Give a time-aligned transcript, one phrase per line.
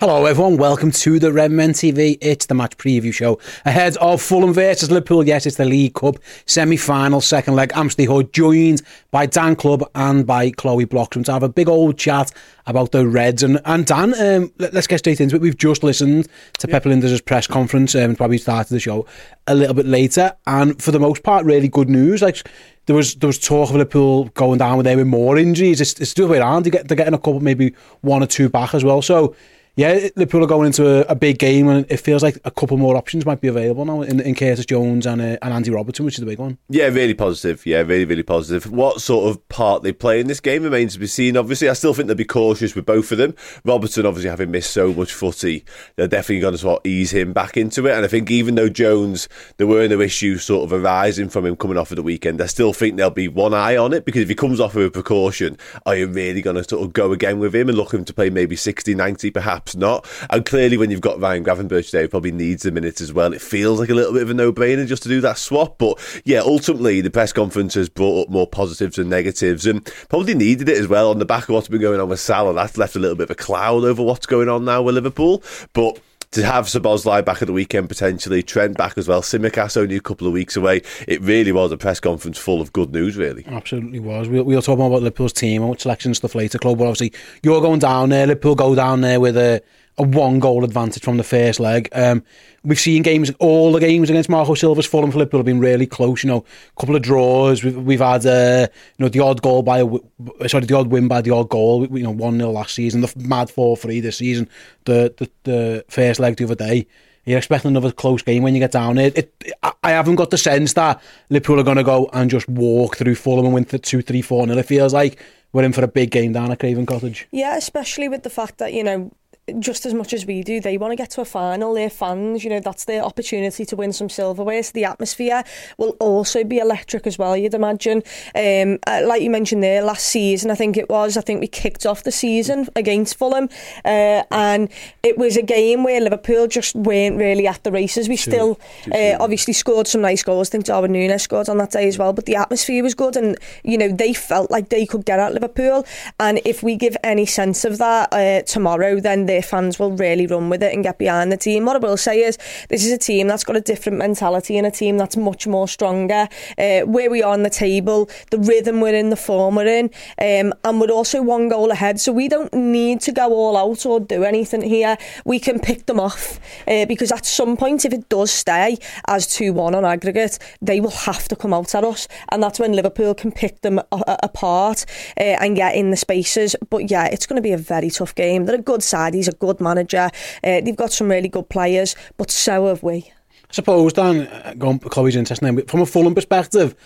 [0.00, 0.56] Hello, everyone.
[0.56, 2.16] Welcome to the Redmen TV.
[2.22, 5.26] It's the match preview show ahead of Fulham versus Liverpool.
[5.28, 7.70] Yes, it's the League Cup semi-final, second leg.
[7.74, 11.68] I'm Steve Hood, joined by Dan Club and by Chloe Bloxham to have a big
[11.68, 12.32] old chat
[12.66, 13.42] about the Reds.
[13.42, 15.42] And, and Dan, um, let, us get straight into it.
[15.42, 16.28] We've just listened
[16.60, 16.72] to yeah.
[16.72, 19.04] Pep Lijnders' press conference and um, probably started the show
[19.48, 20.32] a little bit later.
[20.46, 22.22] And for the most part, really good news.
[22.22, 22.38] Like
[22.86, 25.78] there was there was talk of Liverpool going down with them with more injuries.
[25.78, 26.64] It's, it's the other way around.
[26.64, 29.02] They're getting a couple, maybe one or two back as well.
[29.02, 29.36] So
[29.76, 32.76] yeah, Liverpool are going into a, a, big game, and it feels like a couple
[32.76, 36.04] more options might be available now in, in Curtis Jones and uh, and Andy Robertson,
[36.04, 36.58] which is the big one.
[36.68, 37.64] Yeah, really positive.
[37.64, 38.70] Yeah, really, really positive.
[38.70, 41.36] What sort of part they play in this game remains to be seen.
[41.36, 43.34] Obviously, I still think they'll be cautious with both of them.
[43.64, 45.64] Robertson, obviously, having missed so much footy,
[45.96, 47.92] they're definitely going to sort of ease him back into it.
[47.92, 51.56] And I think even though Jones, there were no issues sort of arising from him
[51.56, 54.22] coming off of the weekend, I still think there'll be one eye on it because
[54.22, 57.12] if he comes off with a precaution, are you really going to sort of go
[57.12, 60.06] again with him and look him to play maybe 60, 90, perhaps not?
[60.30, 63.32] And clearly, when you've got Ryan Gravenberch there, he probably needs a minute as well.
[63.32, 65.78] It feels like a little bit of a no-brainer just to do that swap.
[65.78, 70.34] But yeah, ultimately, the press conference has brought up more positives and negatives, and probably
[70.34, 72.54] needed it as well on the back of what's been going on with Salah.
[72.54, 75.42] That's left a little bit of a cloud over what's going on now with Liverpool,
[75.72, 76.00] but
[76.32, 80.00] to have Szoboszlai back at the weekend potentially, Trent back as well, Tsimikas only a
[80.00, 80.82] couple of weeks away.
[81.08, 83.44] It really was a press conference full of good news, really.
[83.46, 84.28] Absolutely was.
[84.28, 86.78] We'll, we'll talk more about Liverpool's team and what selection stuff later, Club.
[86.78, 88.26] But obviously, you're going down there.
[88.26, 89.60] Liverpool go down there with a
[90.00, 91.88] a one goal advantage from the first leg.
[91.92, 92.24] Um,
[92.64, 96.24] we've seen games, all the games against Marco Silva's Fulham Liverpool have been really close.
[96.24, 96.38] You know,
[96.76, 97.62] a couple of draws.
[97.62, 98.66] We've, we've had uh,
[98.98, 101.86] you know the odd goal by a, sorry the odd win by the odd goal.
[101.86, 104.48] You know, one 0 last season, the mad four three this season.
[104.86, 106.86] The, the the first leg the other day.
[107.26, 108.96] You're expecting another close game when you get down.
[108.96, 112.48] It, it, I haven't got the sense that Liverpool are going to go and just
[112.48, 114.58] walk through Fulham and win the 2 3 4 0.
[114.58, 115.22] It feels like
[115.52, 117.28] we're in for a big game down at Craven Cottage.
[117.30, 119.12] Yeah, especially with the fact that, you know,
[119.58, 121.74] just as much as we do, they want to get to a final.
[121.74, 124.62] Their fans, you know, that's their opportunity to win some silverware.
[124.62, 125.44] So the atmosphere
[125.78, 128.02] will also be electric as well, you'd imagine.
[128.34, 131.46] Um, uh, like you mentioned there, last season, I think it was, I think we
[131.46, 133.48] kicked off the season against Fulham.
[133.84, 134.68] Uh, and
[135.02, 138.08] it was a game where Liverpool just weren't really at the races.
[138.08, 138.60] We still
[138.92, 140.48] uh, obviously scored some nice goals.
[140.48, 142.12] I think Darwin Núñez scored on that day as well.
[142.12, 143.16] But the atmosphere was good.
[143.16, 145.86] And, you know, they felt like they could get at Liverpool.
[146.18, 150.26] And if we give any sense of that uh, tomorrow, then they fans will really
[150.26, 151.64] run with it and get behind the team.
[151.64, 152.36] What I will say is,
[152.68, 155.66] this is a team that's got a different mentality and a team that's much more
[155.66, 156.28] stronger.
[156.58, 159.86] Uh, where we are on the table, the rhythm we're in, the form we're in,
[160.20, 162.00] um, and we're also one goal ahead.
[162.00, 164.96] So we don't need to go all out or do anything here.
[165.24, 169.26] We can pick them off uh, because at some point, if it does stay as
[169.26, 172.08] 2 1 on aggregate, they will have to come out at us.
[172.30, 174.84] And that's when Liverpool can pick them a- apart
[175.18, 176.56] uh, and get in the spaces.
[176.68, 178.44] But yeah, it's going to be a very tough game.
[178.44, 179.14] They're a good side.
[179.14, 180.10] He's a good manager.
[180.44, 183.10] Uh, they've got some really good players, but so have we.
[183.50, 186.76] I suppose, Dan, uh, going Chloe's interesting, from a Fulham perspective,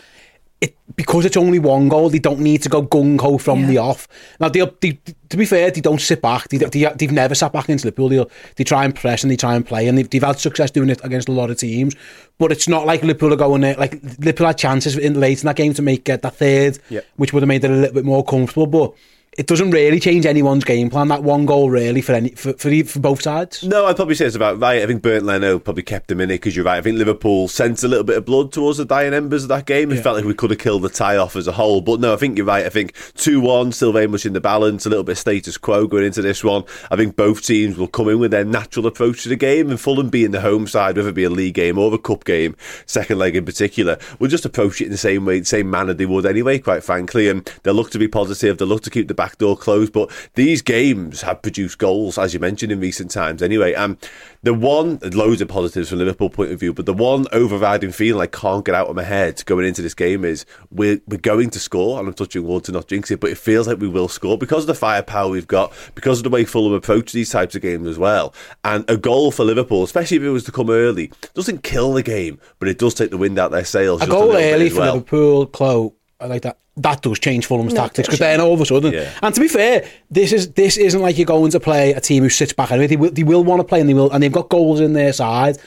[0.60, 3.66] it, because it's only one goal, they don't need to go gung-ho from yeah.
[3.66, 4.08] the off.
[4.40, 6.48] Now, they, they, to be fair, they don't sit back.
[6.48, 8.08] They, they, they've never sat back against Liverpool.
[8.08, 8.24] They,
[8.56, 10.88] they try and press and they try and play, and they've, they've had success doing
[10.88, 11.94] it against a lot of teams.
[12.38, 13.74] But it's not like Liverpool are going there.
[13.74, 17.04] Like, Liverpool had chances in, late in that game to make uh, that third, yep.
[17.16, 18.66] which would have made it a little bit more comfortable.
[18.66, 18.94] But
[19.36, 21.08] it doesn't really change anyone's game plan.
[21.08, 23.62] That one goal really for any for for, for both sides.
[23.62, 24.82] No, I'd probably say it's about right.
[24.82, 26.78] I think Bernd Leno probably kept them in it because you're right.
[26.78, 29.66] I think Liverpool sent a little bit of blood towards the dying embers of that
[29.66, 29.90] game.
[29.90, 30.02] It yeah.
[30.02, 31.80] felt like we could have killed the tie off as a whole.
[31.80, 32.66] But no, I think you're right.
[32.66, 34.86] I think two one still very much in the balance.
[34.86, 36.64] A little bit status quo going into this one.
[36.90, 39.80] I think both teams will come in with their natural approach to the game, and
[39.80, 42.56] Fulham being the home side, whether it be a league game or a cup game,
[42.86, 46.06] second leg in particular, will just approach it in the same way, same manner they
[46.06, 46.58] would anyway.
[46.58, 48.58] Quite frankly, and they'll look to be positive.
[48.58, 49.92] They'll look to keep the back door closed.
[49.92, 53.72] But these games have produced goals, as you mentioned, in recent times anyway.
[53.72, 53.96] And
[54.42, 58.20] the one, loads of positives from Liverpool point of view, but the one overriding feeling
[58.20, 61.48] I can't get out of my head going into this game is we're, we're going
[61.50, 63.88] to score, and I'm touching wood to not jinx it, but it feels like we
[63.88, 67.30] will score because of the firepower we've got, because of the way Fulham approach these
[67.30, 68.34] types of games as well.
[68.62, 72.02] And a goal for Liverpool, especially if it was to come early, doesn't kill the
[72.02, 74.02] game, but it does take the wind out their sails.
[74.02, 74.94] A goal early for well.
[74.94, 78.60] Liverpool, Chloe, I like that that does change Fulham's no, tactics because then all of
[78.60, 79.12] a sudden, yeah.
[79.22, 82.22] and to be fair, this is this isn't like you're going to play a team
[82.22, 82.72] who sits back.
[82.72, 84.80] Anyway, they will, they will want to play and they will, and they've got goals
[84.80, 85.58] in their side.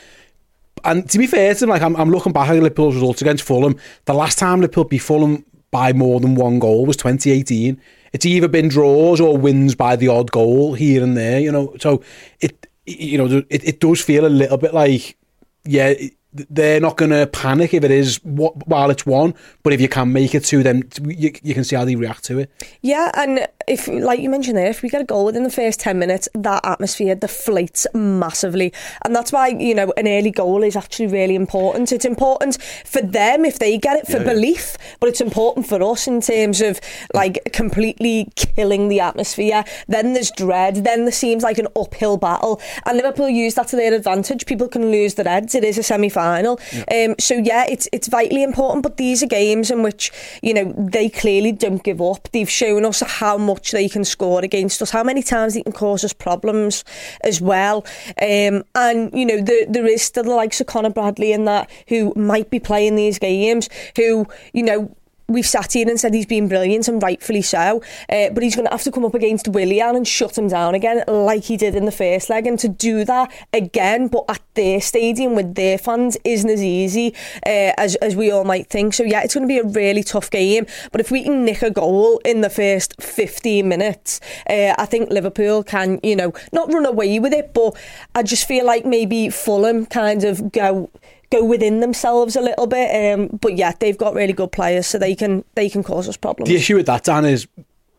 [0.84, 3.44] And to be fair to them, like I'm, I'm looking back at Liverpool's results against
[3.44, 3.78] Fulham.
[4.06, 7.82] The last time Liverpool beat Fulham by more than one goal was 2018.
[8.14, 11.40] It's either been draws or wins by the odd goal here and there.
[11.40, 12.04] You know, so
[12.42, 15.18] it you know it, it does feel a little bit like
[15.66, 15.94] yeah
[16.34, 19.34] they're not going to panic if it is while it's one,
[19.64, 22.24] but if you can make it two, then you, you can see how they react
[22.26, 22.52] to it.
[22.82, 25.80] Yeah, and if, like you mentioned there, if we get a goal within the first
[25.82, 28.74] 10 minutes, that atmosphere deflates massively.
[29.04, 31.92] And that's why, you know, an early goal is actually really important.
[31.92, 34.96] It's important for them if they get it for yeah, belief, yeah.
[35.02, 36.80] but it's important for us in terms of
[37.14, 39.66] like completely killing the atmosphere.
[39.88, 42.62] Then there's dread, then there seems like an uphill battle.
[42.86, 44.46] And Liverpool use that to their advantage.
[44.46, 45.56] People can lose their heads.
[45.56, 46.60] It is a semi final.
[46.74, 47.08] Yeah.
[47.10, 48.84] Um, so yeah, it's it's vitally important.
[48.84, 50.12] But these are games in which
[50.42, 52.30] you know they clearly don't give up.
[52.32, 55.72] They've shown us how much they can score against us, how many times they can
[55.72, 56.84] cause us problems
[57.22, 57.86] as well.
[58.22, 61.70] Um, and you know the, there is still the likes of Conor Bradley in that
[61.88, 64.96] who might be playing these games, who you know
[65.28, 68.66] we've sat here and said he's been brilliant and rightfully so, uh, but he's going
[68.66, 71.76] to have to come up against Willian and shut him down again like he did
[71.76, 72.48] in the first leg.
[72.48, 77.14] And to do that again, but at their stadium with their fans, isn't as easy
[77.46, 78.94] uh, as, as we all might think.
[78.94, 80.66] So, yeah, it's going to be a really tough game.
[80.92, 85.10] But if we can nick a goal in the first 15 minutes, uh, I think
[85.10, 87.76] Liverpool can, you know, not run away with it, but
[88.16, 90.90] I just feel like maybe Fulham kind of go
[91.32, 93.14] go within themselves a little bit.
[93.14, 96.18] Um, but yeah, they've got really good players, so they can they can cause us
[96.18, 96.50] problems.
[96.50, 97.48] The issue with that, Dan, is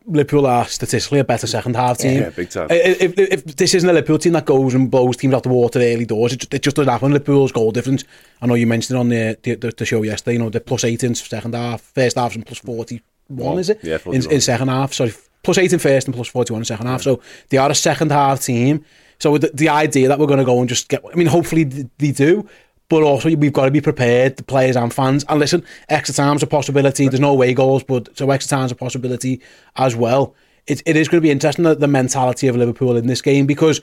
[0.07, 2.21] Liverpool are statistically a better second half team.
[2.21, 2.69] Yeah, big time.
[2.71, 5.51] If, if, if, this isn't a Liverpool team that goes and blows teams out the
[5.51, 7.13] water early doors, it, it just doesn't happen.
[7.13, 8.05] Liverpool's goal difference.
[8.41, 10.35] I know you mentioned it on the the, the show yesterday.
[10.35, 13.59] You know, the plus eight in second half, first half, and plus forty one.
[13.59, 13.81] Is it?
[13.83, 14.95] Yeah, in, in, second half.
[14.95, 17.03] Sorry, plus eight in first and plus forty one in second half.
[17.03, 17.21] So
[17.51, 18.85] they are a second half team.
[19.21, 21.65] So the, the idea that we're going to go and just get, I mean, hopefully
[21.65, 22.49] they do,
[22.88, 25.25] but also we've got to be prepared, the players and fans.
[25.29, 27.08] And listen, extra time's a possibility.
[27.08, 29.40] There's no way goals, but so extra time's a possibility
[29.76, 30.35] as well.
[30.67, 33.46] It, it is going to be interesting the, the mentality of Liverpool in this game
[33.46, 33.81] because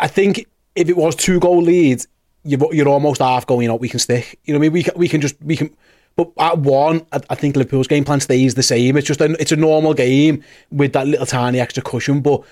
[0.00, 2.06] I think if it was two goal leads,
[2.42, 4.38] you're, you're almost half going, you know, we can stick.
[4.44, 5.74] You know, I mean, we can, we can just we can.
[6.16, 8.96] But at one, I, I think Liverpool's game plan stays the same.
[8.96, 12.44] It's just a, it's a normal game with that little tiny extra cushion, but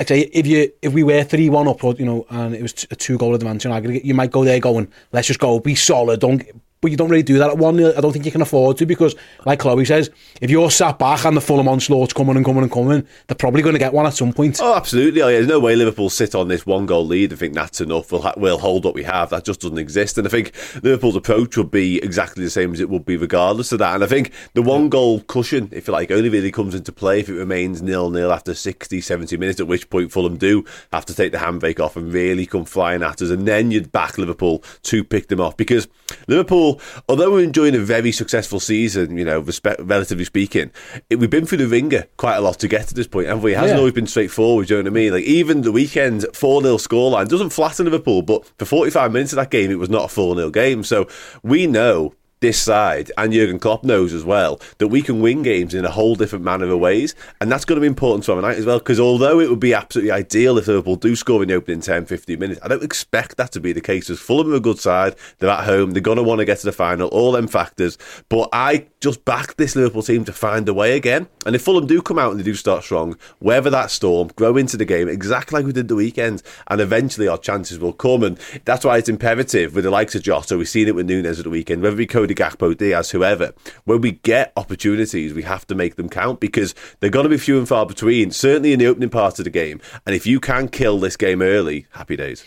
[0.00, 2.86] I'd say if you if we were three one up, you know, and it was
[2.90, 3.66] a two goal advantage
[4.02, 6.42] you might go there going, let's just go, be solid, don't
[6.80, 7.92] but you don't really do that at 1 0.
[7.96, 10.10] I don't think you can afford to because, like Chloe says,
[10.40, 13.62] if you're sat back and the Fulham onslaught's coming and coming and coming, they're probably
[13.62, 14.58] going to get one at some point.
[14.62, 15.22] Oh, absolutely.
[15.22, 17.80] Oh, yeah, there's no way Liverpool sit on this one goal lead and think that's
[17.80, 18.10] enough.
[18.12, 19.30] We'll, ha- we'll hold what we have.
[19.30, 20.16] That just doesn't exist.
[20.16, 23.72] And I think Liverpool's approach would be exactly the same as it would be regardless
[23.72, 23.94] of that.
[23.94, 27.20] And I think the one goal cushion, if you like, only really comes into play
[27.20, 31.04] if it remains nil nil after 60, 70 minutes, at which point Fulham do have
[31.06, 33.30] to take the handbrake off and really come flying at us.
[33.30, 35.88] And then you'd back Liverpool to pick them off because
[36.26, 36.69] Liverpool,
[37.08, 40.70] although we're enjoying a very successful season, you know, respect, relatively speaking,
[41.08, 43.42] it, we've been through the ringer quite a lot to get to this point, haven't
[43.42, 43.52] we?
[43.52, 43.78] It hasn't yeah.
[43.78, 45.12] always been straightforward, you know what I mean?
[45.12, 49.36] Like, even the weekend 4 0 scoreline doesn't flatter Liverpool, but for 45 minutes of
[49.36, 50.84] that game, it was not a 4 0 game.
[50.84, 51.08] So
[51.42, 55.74] we know this side and Jurgen Klopp knows as well that we can win games
[55.74, 58.58] in a whole different manner of ways, and that's going to be important tomorrow night
[58.58, 58.78] as well.
[58.78, 62.06] Because although it would be absolutely ideal if Liverpool do score in the opening 10,
[62.06, 64.10] 15 minutes, I don't expect that to be the case.
[64.10, 66.58] As Fulham are a good side, they're at home, they're going to want to get
[66.58, 67.98] to the final, all them factors.
[68.28, 71.28] But I just back this Liverpool team to find a way again.
[71.46, 74.56] And if Fulham do come out and they do start strong, weather that storm, grow
[74.56, 78.22] into the game exactly like we did the weekend, and eventually our chances will come.
[78.22, 80.56] And that's why it's imperative with the likes of Jota.
[80.56, 83.52] We've seen it with Nunez at the weekend, whether we Cody Gakpo, Diaz, whoever.
[83.84, 87.38] When we get opportunities, we have to make them count because they're going to be
[87.38, 89.80] few and far between, certainly in the opening part of the game.
[90.06, 92.44] And if you can kill this game early, happy days.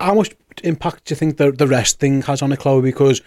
[0.00, 2.82] How much impact do you think the, the rest thing has on it, Chloe?
[2.82, 3.22] Because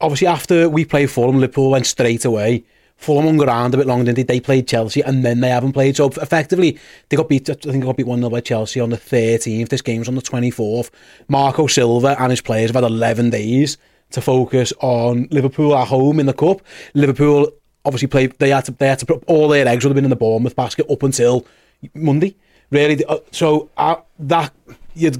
[0.00, 2.64] obviously after we played Fulham, Liverpool went straight away.
[3.02, 4.34] Fulham hung around a bit longer, didn't they?
[4.34, 5.96] They played Chelsea and then they haven't played.
[5.96, 8.90] So effectively, they got beat, I think they got beat 1 0 by Chelsea on
[8.90, 9.68] the 13th.
[9.68, 10.90] This game was on the 24th.
[11.26, 13.76] Marco Silva and his players have had 11 days
[14.12, 16.62] to focus on Liverpool at home in the Cup.
[16.94, 17.50] Liverpool
[17.84, 18.38] obviously played.
[18.38, 20.16] They had to they had to put all their eggs would have been in the
[20.16, 21.46] Bournemouth basket up until
[21.94, 22.36] Monday.
[22.70, 24.52] Really, uh, so uh, that
[24.94, 25.12] you.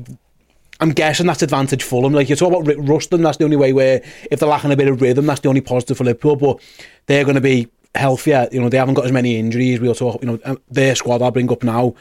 [0.80, 2.12] I'm guessing that's advantage Fulham.
[2.12, 4.88] Like you talk about Ruston, that's the only way where if they're lacking a bit
[4.88, 6.34] of rhythm, that's the only positive for Liverpool.
[6.34, 6.60] But
[7.06, 8.48] they're going to be healthier.
[8.50, 9.78] You know, they haven't got as many injuries.
[9.78, 10.20] We'll talk.
[10.22, 11.94] You know, um, their squad I'll bring up now.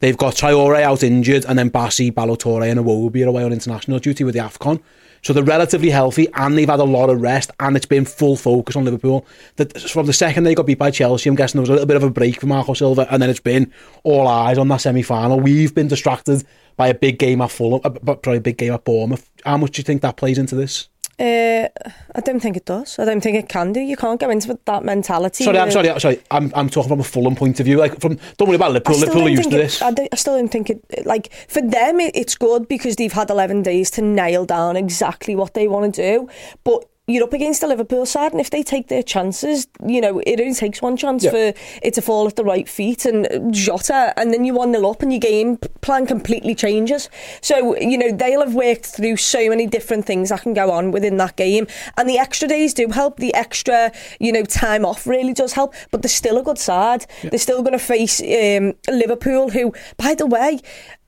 [0.00, 3.98] They've got Traore out injured, and then Bassey, Ballo-Touré, and Iwobi are away on international
[3.98, 4.82] duty with the Afcon.
[5.26, 8.36] So they're relatively healthy and they've had a lot of rest and it's been full
[8.36, 9.26] focus on Liverpool.
[9.56, 11.88] That from the second they got beat by Chelsea, I'm guessing there was a little
[11.88, 13.72] bit of a break for Marco Silva and then it's been
[14.04, 15.40] all eyes on that semi-final.
[15.40, 16.44] We've been distracted
[16.76, 19.28] by a big game at Fulham, uh, probably a big game at Bournemouth.
[19.44, 20.88] How much do you think that plays into this?
[21.18, 21.68] Uh,
[22.14, 22.98] I don't think it does.
[22.98, 23.80] I don't think it can do.
[23.80, 25.44] You can't go into that mentality.
[25.44, 25.98] Sorry, I'm sorry.
[25.98, 27.78] Sorry, I'm, I'm talking from a Fulham point of view.
[27.78, 28.98] Like from, don't worry about Liverpool.
[28.98, 29.80] Liverpool are used to it, this.
[29.80, 31.06] I, I, still don't think it.
[31.06, 35.34] Like for them, it, it's good because they've had 11 days to nail down exactly
[35.34, 36.28] what they want to do.
[36.64, 40.18] But you're up against the Liverpool side, and if they take their chances, you know,
[40.26, 41.30] it only takes one chance yeah.
[41.30, 44.90] for it to fall at the right feet and Jota, and then you 1 0
[44.90, 47.08] up, and your game plan completely changes.
[47.42, 50.90] So, you know, they'll have worked through so many different things that can go on
[50.90, 53.18] within that game, and the extra days do help.
[53.18, 57.06] The extra, you know, time off really does help, but they're still a good side.
[57.22, 57.30] Yeah.
[57.30, 60.60] They're still going to face um, Liverpool, who, by the way,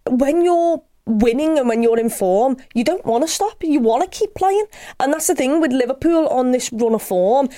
[0.06, 3.62] when you're winning and when you're in form, you don't want to stop.
[3.62, 4.66] You want to keep playing.
[5.00, 7.48] And that's the thing with Liverpool on this run of form.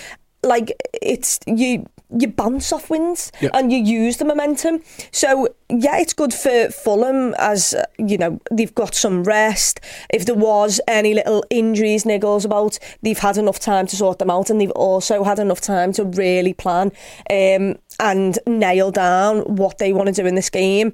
[0.42, 1.86] Like it's you
[2.18, 3.52] you bounce off wins yep.
[3.54, 4.82] and you use the momentum.
[5.12, 9.80] So yeah, it's good for Fulham as you know they've got some rest.
[10.08, 14.30] If there was any little injuries, niggles about, they've had enough time to sort them
[14.30, 16.90] out, and they've also had enough time to really plan
[17.30, 20.92] um, and nail down what they want to do in this game.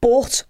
[0.00, 0.44] But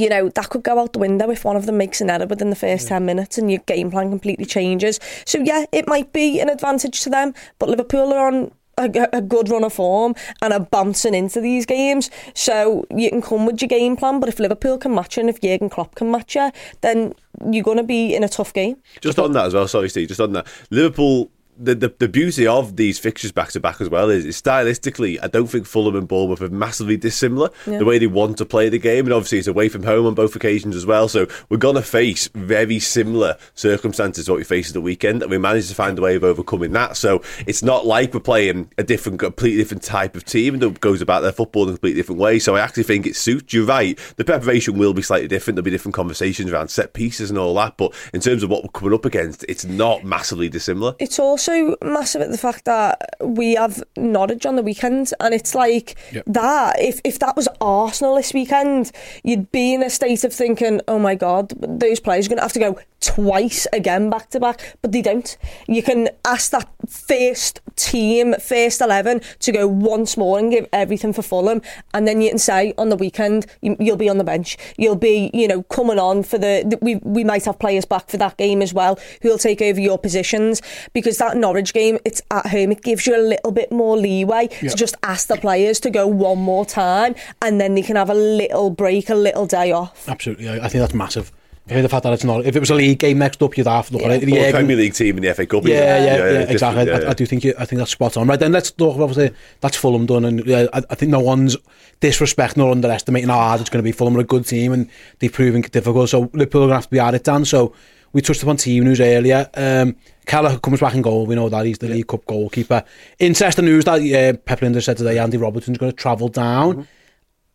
[0.00, 2.26] you know, that could go out the window if one of them makes an error
[2.26, 2.96] within the first yeah.
[2.96, 5.00] 10 minutes and your game plan completely changes.
[5.24, 9.20] So, yeah, it might be an advantage to them, but Liverpool are on a, a,
[9.20, 12.10] good run of form and are bouncing into these games.
[12.34, 15.30] So you can come with your game plan, but if Liverpool can match you and
[15.30, 17.14] if Jurgen Klopp can match you, then
[17.50, 18.76] you're going to be in a tough game.
[19.00, 20.46] Just on that as well, sorry, Steve, just on that.
[20.70, 24.40] Liverpool the, the, the beauty of these fixtures back to back as well is, is,
[24.40, 27.50] stylistically, I don't think Fulham and Bournemouth are massively dissimilar.
[27.66, 27.78] Yeah.
[27.78, 30.14] The way they want to play the game, and obviously it's away from home on
[30.14, 31.08] both occasions as well.
[31.08, 35.22] So we're going to face very similar circumstances to what we faced at the weekend,
[35.22, 36.96] and we managed to find a way of overcoming that.
[36.96, 41.02] So it's not like we're playing a different, completely different type of team that goes
[41.02, 42.38] about their football in a completely different way.
[42.38, 43.52] So I actually think it suits.
[43.52, 43.98] You're right.
[44.16, 45.56] The preparation will be slightly different.
[45.56, 47.76] There'll be different conversations around set pieces and all that.
[47.76, 50.94] But in terms of what we're coming up against, it's not massively dissimilar.
[50.98, 51.43] It's also
[51.82, 56.24] massive at the fact that we have Norwich on the weekend, and it's like yep.
[56.26, 56.80] that.
[56.80, 60.98] If if that was Arsenal this weekend, you'd be in a state of thinking, "Oh
[60.98, 64.76] my God, those players are going to have to go twice again back to back,"
[64.82, 65.36] but they don't.
[65.66, 71.12] You can ask that first team, first eleven, to go once more and give everything
[71.12, 74.24] for Fulham, and then you can say on the weekend you, will be on the
[74.24, 74.56] bench.
[74.76, 76.78] You'll be, you know, coming on for the, the.
[76.80, 79.98] We we might have players back for that game as well who'll take over your
[79.98, 82.72] positions because that Norwich game, it's at home.
[82.72, 84.70] It gives you a little bit more leeway yep.
[84.70, 88.10] to just ask the players to go one more time, and then they can have
[88.10, 90.08] a little break, a little day off.
[90.08, 91.32] Absolutely, I think that's massive.
[91.66, 92.12] the I've had that.
[92.12, 92.44] It's not.
[92.44, 94.08] If it was a league game next up, you'd have to look yeah.
[94.08, 94.26] at it.
[94.26, 95.64] The Premier League team in the FA Cup.
[95.64, 96.86] Yeah, yeah, yeah, yeah, yeah exactly.
[96.86, 97.06] Yeah, yeah.
[97.06, 98.26] I, I do think you, I think that's spot on.
[98.26, 101.20] Right then, let's talk about obviously that's Fulham done, and yeah, I, I think no
[101.20, 101.56] one's
[102.00, 103.92] disrespecting or underestimating how hard it's going to be.
[103.92, 104.90] Fulham are a good team, and
[105.20, 106.10] they've proven difficult.
[106.10, 107.46] So Liverpool are going to have to be at it, Dan.
[107.46, 107.74] So
[108.12, 109.48] we touched upon team news earlier.
[109.54, 111.26] Um, Kelleher comes back in goal.
[111.26, 111.94] We know that he's the yeah.
[111.94, 112.84] League Cup goalkeeper.
[113.18, 115.18] Interesting news that uh, Pep Linder said today.
[115.18, 116.74] Andy Robertson's going to travel down.
[116.74, 116.86] Mm -hmm.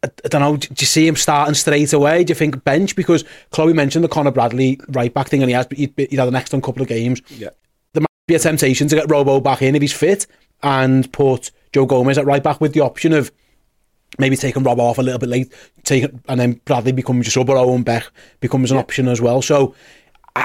[0.04, 0.58] I, I, don't know.
[0.58, 2.24] Do you see him starting straight away?
[2.24, 2.96] Do you think bench?
[2.96, 6.28] Because Chloe mentioned the Conor Bradley right back thing, and he has he'd, he'd had
[6.28, 7.22] an excellent couple of games.
[7.30, 7.50] Yeah.
[7.94, 10.28] There might be a temptation to get Robo back in if he's fit
[10.64, 13.32] and put Joe Gomez at right back with the option of
[14.18, 15.54] maybe taking Rob off a little bit late,
[15.84, 18.82] take and then Bradley becomes your sub or Owen Beck becomes an yeah.
[18.82, 19.42] option as well.
[19.42, 19.76] So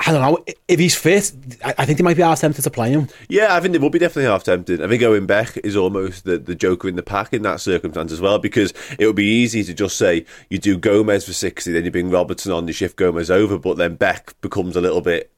[0.07, 1.33] I don't know if he's fit.
[1.63, 3.09] I think they might be half tempted to play him.
[3.29, 4.83] Yeah, I think they will be definitely half tempted.
[4.83, 8.13] I think Owen Beck is almost the, the joker in the pack in that circumstance
[8.13, 11.73] as well, because it would be easy to just say you do Gomez for sixty,
[11.73, 15.01] then you bring Robertson on, you shift Gomez over, but then Beck becomes a little
[15.01, 15.31] bit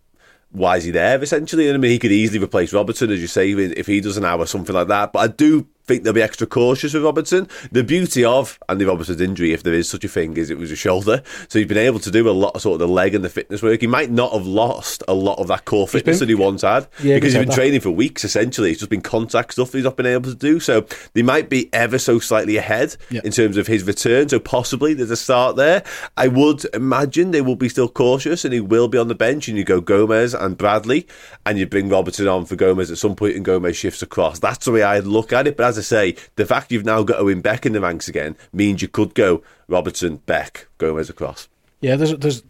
[0.52, 1.68] why is he there essentially?
[1.68, 4.24] And I mean, he could easily replace Robertson, as you say, if he does an
[4.24, 5.12] hour, something like that.
[5.12, 7.48] But I do think they'll be extra cautious with Robertson.
[7.70, 10.70] The beauty of Andy Robertson's injury, if there is such a thing, is it was
[10.70, 11.22] a shoulder.
[11.48, 13.28] So he's been able to do a lot of sort of the leg and the
[13.28, 13.80] fitness work.
[13.80, 16.62] He might not have lost a lot of that core fitness been, that he once
[16.62, 17.54] had yeah, because he's been that.
[17.54, 18.70] training for weeks essentially.
[18.70, 20.60] It's just been contact stuff he's not been able to do.
[20.60, 23.20] So they might be ever so slightly ahead yeah.
[23.24, 24.28] in terms of his return.
[24.28, 25.84] So possibly there's a start there.
[26.16, 29.48] I would imagine they will be still cautious and he will be on the bench
[29.48, 31.06] and you go Gomez and Bradley
[31.44, 34.38] and you bring Robertson on for Gomez at some point and Gomez shifts across.
[34.38, 35.56] That's the way I'd look at it.
[35.56, 38.36] But as I say, the fact you've now got Owen Beck in the ranks again
[38.52, 41.48] means you could go Robertson, Beck, Gomez across.
[41.80, 42.42] Yeah, there's there's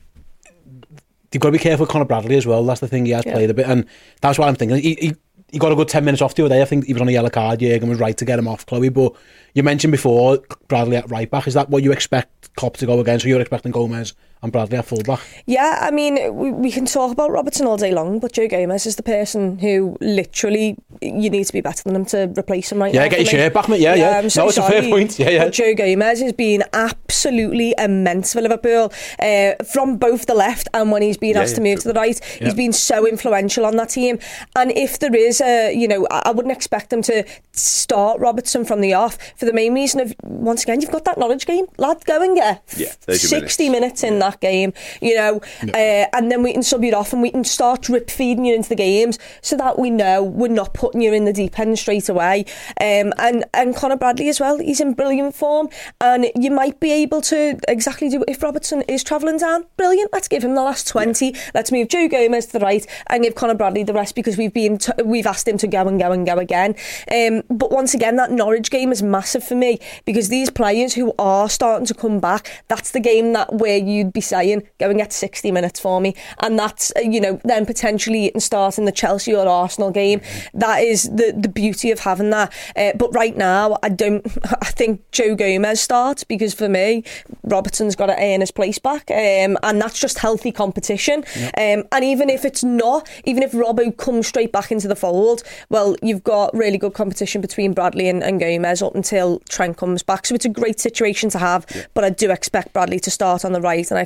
[1.33, 2.65] you've got to be careful with Conor Bradley as well.
[2.65, 3.33] That's the thing he has yeah.
[3.33, 3.87] played a bit, and
[4.21, 4.79] that's what I'm thinking.
[4.79, 5.15] He, he,
[5.49, 6.63] he got a good ten minutes off the other day.
[6.63, 7.61] I think he was on a yellow card.
[7.61, 8.89] Jurgen was right to get him off, Chloe.
[8.89, 9.15] But
[9.55, 11.47] you mentioned before Bradley at right back.
[11.47, 13.21] Is that what you expect Klopp to go again?
[13.21, 15.21] So you're expecting Gomez and Bradley at fullback.
[15.47, 18.87] Yeah, I mean, we, we can talk about Robertson all day long, but Joe Gomez
[18.87, 22.79] is the person who literally you need to be better than him to replace him
[22.79, 23.05] right yeah, now.
[23.05, 23.81] Yeah, get your shirt back, mate.
[23.81, 24.21] Yeah, yeah.
[24.21, 24.29] yeah.
[24.29, 25.19] So no, it's sorry, a fair point.
[25.19, 25.45] Yeah, yeah.
[25.45, 30.91] But Joe Gomez has been absolutely immense for Liverpool uh, from both the left and
[30.91, 31.83] when he's been yeah, asked yeah, to move true.
[31.83, 32.25] to the right.
[32.25, 34.19] He's been so influential on that team.
[34.55, 38.65] And if there is a, you know, I, I wouldn't expect them to start Robertson
[38.65, 41.67] from the off for the main reason of, once again, you've got that knowledge game.
[41.79, 44.73] Lad, go and get yeah, 60 minutes, minutes in that game.
[45.01, 48.11] You know, uh, and then we can sub you off and we can start drip
[48.11, 51.33] feeding you into the games so that we know we're not putting you in the
[51.33, 52.45] deep end straight away.
[52.81, 55.69] Um, and and Conor Bradley as well, he's in brilliant form,
[56.01, 59.67] and you might be able to exactly do if Robertson is travelling down.
[59.77, 60.13] Brilliant.
[60.13, 61.29] Let's give him the last twenty.
[61.29, 61.51] Yeah.
[61.55, 64.53] Let's move Joe Gomez to the right and give Conor Bradley the rest because we've
[64.53, 66.75] been t- we've asked him to go and go and go again.
[67.13, 71.15] Um, but once again, that Norwich game is massive for me because these players who
[71.19, 74.99] are starting to come back, that's the game that where you'd be saying go and
[74.99, 76.15] get 60 minutes for me.
[76.41, 79.91] And that's, uh, you know, then potentially you can start in the Chelsea or Arsenal
[79.91, 80.21] game.
[80.55, 82.53] That is the, the beauty of having that.
[82.75, 84.27] Uh, but right now, I don't,
[84.63, 87.05] I think Joe Gomez starts because for me,
[87.45, 89.11] Robertson's got to earn his place back.
[89.11, 91.25] Um, and that's just healthy competition.
[91.57, 95.43] Um, and even if it's not, even if Robbo comes straight back into the fold,
[95.69, 100.03] well, you've got really good competition between Bradley and, and Gomez up until Trent comes
[100.03, 100.27] back.
[100.27, 101.67] So it's a great situation to have.
[101.75, 101.85] Yeah.
[101.93, 104.06] But I do expect Bradley to start on the right and I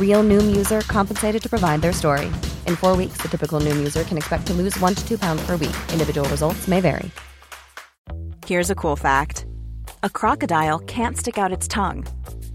[0.00, 2.26] Real Noom user compensated to provide their story.
[2.66, 5.46] In four weeks, the typical Noom user can expect to lose one to two pounds
[5.46, 5.76] per week.
[5.92, 7.10] Individual results may vary.
[8.46, 9.46] Here's a cool fact
[10.02, 12.04] a crocodile can't stick out its tongue.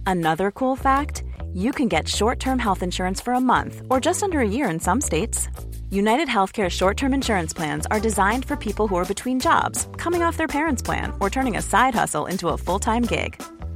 [0.06, 4.24] Another cool fact you can get short term health insurance for a month or just
[4.24, 5.48] under a year in some states.
[5.92, 10.24] United Healthcare short term insurance plans are designed for people who are between jobs, coming
[10.24, 13.40] off their parents' plan, or turning a side hustle into a full time gig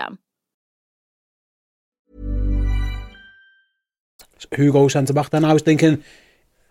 [0.00, 0.18] system.
[4.56, 5.44] Who goes centre back then?
[5.44, 6.02] I was thinking,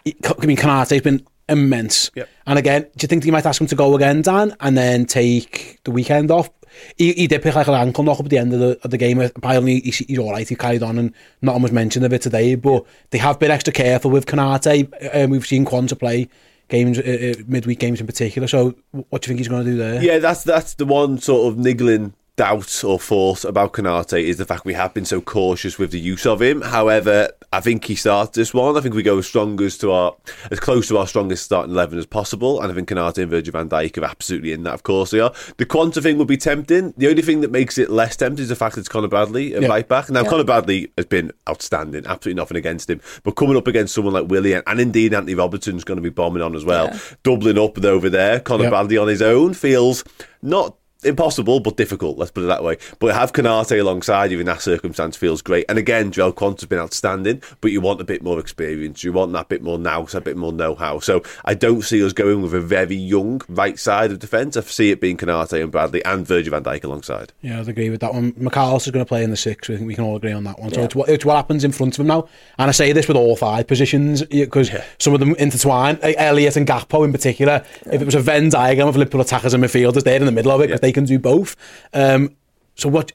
[0.05, 2.11] I mean, Konaté's been immense.
[2.15, 2.29] Yep.
[2.47, 5.05] And again, do you think you might ask him to go again, Dan, and then
[5.05, 6.49] take the weekend off?
[6.97, 8.91] He, he did pick like an ankle knock up at the end of the, of
[8.91, 9.19] the game.
[9.19, 10.47] Apparently, he's, he's all right.
[10.47, 12.55] He carried on, and not much mention of it today.
[12.55, 14.91] But they have been extra careful with Konaté.
[15.15, 16.29] Um, we've seen Quansah play
[16.69, 17.01] games, uh,
[17.37, 18.47] uh, midweek games in particular.
[18.47, 20.01] So, what do you think he's going to do there?
[20.01, 24.45] Yeah, that's that's the one sort of niggling doubt or thought about Konaté is the
[24.45, 26.61] fact we have been so cautious with the use of him.
[26.61, 28.77] However, I think he starts this one.
[28.77, 30.15] I think we go as strong as to our
[30.49, 33.51] as close to our strongest starting eleven as possible, and I think Konaté and Virgil
[33.51, 34.73] van Dijk are absolutely in that.
[34.73, 35.33] Of course, they are.
[35.57, 36.93] The Quansah thing would be tempting.
[36.95, 39.53] The only thing that makes it less tempting is the fact that it's Conor Bradley
[39.53, 39.67] at Yeah.
[39.67, 40.09] right back.
[40.09, 44.13] Now, Conor Bradley has been outstanding, absolutely nothing against him, but coming up against someone
[44.13, 47.83] like Willian and indeed Antonee Robinson's going to be bombing on as well, doubling up
[47.83, 48.39] over there.
[48.39, 48.69] Conor Yeah.
[48.69, 50.05] Bradley on his own feels
[50.41, 54.45] not impossible but difficult let's put it that way but have Konaté alongside you in
[54.45, 58.21] that circumstance feels great and again Joel Quansah's been outstanding but you want a bit
[58.21, 61.83] more experience you want that bit more nous a bit more know-how so I don't
[61.83, 65.17] see us going with a very young right side of defence I see it being
[65.17, 68.33] Konaté and Bradley and Virgil van Dijk alongside Yeah, I'd agree with that one.
[68.37, 69.69] Mac Allister's going to play in the six.
[69.69, 70.73] I think we can all agree on that one.
[70.73, 72.27] So it's, what, it's what happens in front of him now.
[72.57, 75.99] And I say this with all five positions because some of them intertwine.
[76.01, 77.63] Elliott and Gakpo in particular.
[77.91, 80.51] If it was a Venn diagram of Liverpool attackers and midfielders, they're in the middle
[80.51, 81.55] of it because they can do both.
[81.93, 82.35] Um,
[82.75, 83.11] so what?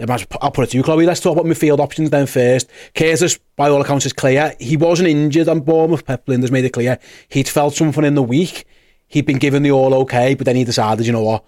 [0.00, 1.04] I might as well- I'll put it to you, Chloe.
[1.04, 2.68] Let's talk about midfield options then first.
[2.94, 4.54] Curtis, by all accounts, is clear.
[4.58, 6.06] He wasn't injured on Bournemouth.
[6.06, 6.98] Pep Lijnders made it clear.
[7.28, 8.66] He'd felt something in the week.
[9.08, 11.44] He'd been given the all okay, but then he decided, you know what,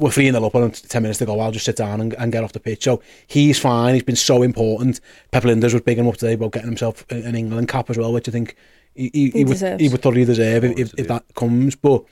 [0.00, 1.38] we're 3 0 up and 10 minutes to go.
[1.38, 2.84] I'll just sit down and, and get off the pitch.
[2.84, 3.94] So he's fine.
[3.94, 5.00] He's been so important.
[5.30, 8.12] Pep Lijnders was big enough today about getting himself an an England cap as well,
[8.12, 8.56] which I think
[8.94, 9.80] he, he, he, would, deserves.
[9.82, 11.76] he would thoroughly deserve if, if, if that comes.
[11.76, 12.04] But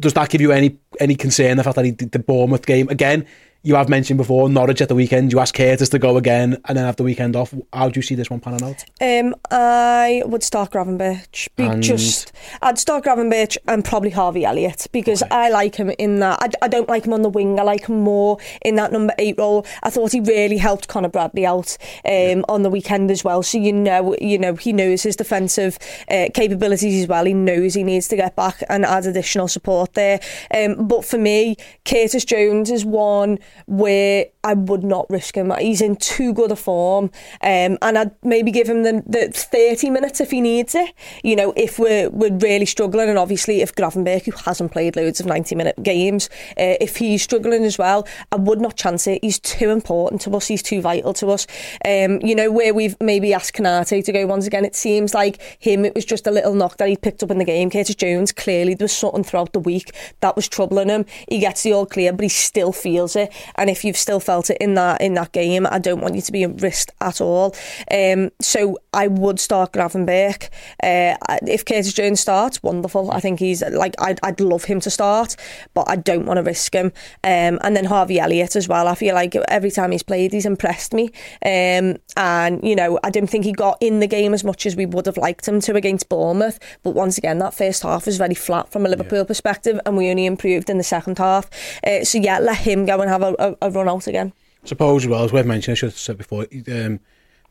[0.00, 2.88] does that give you any any concern the fact that he did the Bournemouth game
[2.88, 3.26] again?
[3.66, 5.32] You have mentioned before Norwich at the weekend.
[5.32, 7.52] You asked Curtis to go again and then have the weekend off.
[7.72, 8.84] How do you see this one panning out?
[9.00, 11.48] Um, I would start Gravenberch.
[11.56, 12.30] Be And- just,
[12.62, 16.38] I'd start Gravenberch and probably Harvey Elliott because I like him in that.
[16.40, 17.58] I, I don't like him on the wing.
[17.58, 19.66] I like him more in that number eight role.
[19.82, 23.42] I thought he really helped Conor Bradley out um, on the weekend as well.
[23.42, 25.76] So you know, you know, he knows his defensive
[26.08, 27.24] uh, capabilities as well.
[27.24, 30.20] He knows he needs to get back and add additional support there.
[30.54, 35.52] Um, but for me, Curtis Jones is one where I would not risk him.
[35.58, 37.06] He's in too good a form,
[37.42, 40.92] um, and I'd maybe give him the, the 30 minutes if he needs it.
[41.24, 45.18] You know, if we're, we're really struggling, and obviously if Gravenberch, who hasn't played loads
[45.18, 49.22] of 90 minute games, uh, if he's struggling as well, I would not chance it.
[49.22, 51.46] He's too important to us, he's too vital to us.
[51.84, 55.40] Um, you know, where we've maybe asked Konaté to go once again, it seems like
[55.58, 57.70] him, it was just a little knock that he picked up in the game.
[57.70, 61.04] Curtis Jones, clearly there was something throughout the week that was troubling him.
[61.28, 63.32] He gets the all clear, but he still feels it.
[63.56, 66.22] And if you've still felt it in that in that game, I don't want you
[66.22, 67.54] to be at risk at all.
[67.90, 70.48] Um, so I would start Gravenberch.
[70.82, 73.10] Uh, if Curtis Jones starts, wonderful.
[73.10, 75.36] I think he's like I'd, I'd love him to start,
[75.74, 76.86] but I don't want to risk him.
[77.24, 78.88] Um, and then Harvey Elliott as well.
[78.88, 81.10] I feel like every time he's played, he's impressed me.
[81.44, 84.76] Um, and you know, I don't think he got in the game as much as
[84.76, 86.58] we would have liked him to against Bournemouth.
[86.82, 90.10] But once again, that first half was very flat from a Liverpool perspective, and we
[90.10, 91.50] only improved in the second half.
[91.84, 94.32] Uh, so yeah, let him go and have a, a, a run out again.
[94.64, 97.00] suppose as well, as we've mentioned, I should have said before, um,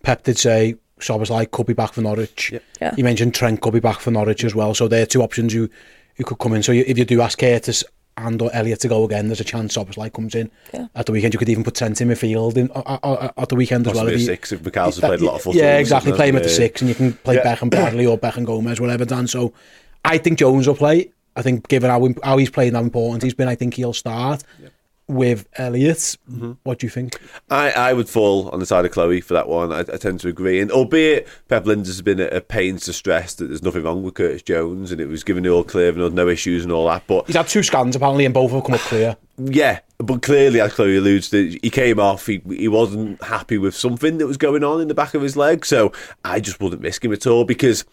[0.03, 2.53] Pep did say Szoboszlai could be back for Norwich.
[2.81, 2.93] Yeah.
[2.97, 4.73] You mentioned Trent could be back for Norwich as well.
[4.73, 5.69] So there are two options you,
[6.17, 6.63] you could come in.
[6.63, 7.83] So you, if you do ask Curtis
[8.17, 10.87] and or Elliott to go again, there's a chance Szoboszlai comes in Yeah.
[10.95, 11.33] at the weekend.
[11.33, 14.05] You could even put Trent in midfield in, uh, uh, at the weekend as well.
[14.05, 15.61] Possibly if a you- six if Mac Allister's played a lot of football.
[15.61, 16.13] Yeah, exactly.
[16.13, 17.43] Play him at the hasn't six and you can play Yeah.
[17.55, 19.27] Beckham Bradley or Beckham Gomez, whatever, Dan.
[19.27, 19.53] So
[20.05, 21.11] I think Jones will play.
[21.35, 23.91] I think given how, how he's played and how important he's been, I think he'll
[23.91, 24.43] start
[25.07, 26.17] with Elliott.
[26.31, 26.53] Mm-hmm.
[26.63, 27.19] What do you think?
[27.49, 29.71] I, I would fall on the side of Chloe for that one.
[29.71, 30.59] I, I tend to agree.
[30.59, 34.03] And albeit Pep Lijnders has been at a pains to stress that there's nothing wrong
[34.03, 36.71] with Curtis Jones and it was given the all clear and there no issues and
[36.71, 37.03] all that.
[37.07, 39.15] But He's had two scans apparently, and both have come up clear.
[39.37, 42.25] yeah, but clearly, as Chloe alludes to, he came off.
[42.25, 45.37] He he wasn't happy with something that was going on in the back of his
[45.37, 45.65] leg.
[45.65, 45.91] So
[46.23, 47.85] I just wouldn't risk him at all because.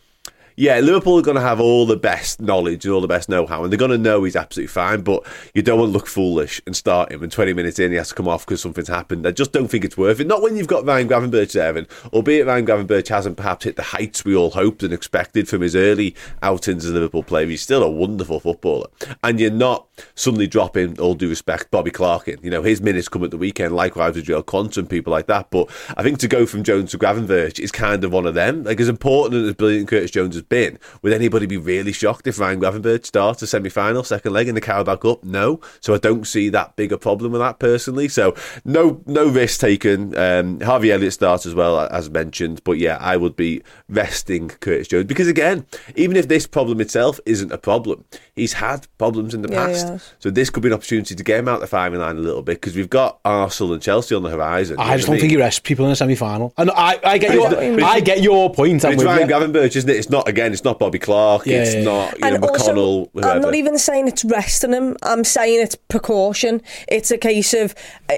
[0.57, 3.63] Yeah, Liverpool are going to have all the best knowledge and all the best know-how,
[3.63, 5.03] and they're going to know he's absolutely fine.
[5.03, 7.97] But you don't want to look foolish and start him, and 20 minutes in he
[7.97, 9.27] has to come off because something's happened.
[9.27, 10.27] I just don't think it's worth it.
[10.27, 13.83] Not when you've got Ryan Gravenberch there, and albeit Ryan Gravenberch hasn't perhaps hit the
[13.83, 17.63] heights we all hoped and expected from his early outings as a Liverpool player, he's
[17.63, 18.89] still a wonderful footballer.
[19.23, 22.39] And you're not suddenly dropping, all due respect, Bobby Clark in.
[22.43, 25.51] You know, his minutes come at the weekend, likewise with Joel and people like that.
[25.51, 28.65] But I think to go from Jones to Gravenberch is kind of one of them.
[28.65, 32.27] Like, as important and as brilliant Curtis Jones has been, would anybody be really shocked
[32.27, 35.25] if Ryan Gravenberch starts a semi final, second leg in the Carabao Cup?
[35.25, 35.61] No.
[35.81, 38.09] So I don't see that big a problem with that personally.
[38.09, 40.17] So no no risk taken.
[40.17, 42.63] Um, Harvey Elliott starts as well, as mentioned.
[42.65, 47.21] But yeah, I would be resting Curtis Jones because, again, even if this problem itself
[47.27, 49.89] isn't a problem, he's had problems in the Yeah, past.
[49.89, 50.13] has.
[50.19, 52.43] So this could be an opportunity to get him out the firing line a little
[52.43, 54.77] bit because we've got Arsenal and Chelsea on the horizon.
[54.79, 56.53] I just don't think he rests people in a semi final.
[56.57, 58.83] And I, I get your I get your point.
[58.83, 59.35] But I'm it's Ryan you.
[59.35, 59.97] Gravenberch, isn't it?
[59.97, 61.85] It's not again, it's not Bobby Clark, Yeah, it's yeah, yeah.
[61.85, 62.75] not you know, And also,
[63.15, 63.25] McConnell.
[63.25, 64.97] I'm not even saying it's resting him.
[65.03, 66.63] I'm saying it's precaution.
[66.89, 67.75] It's a case of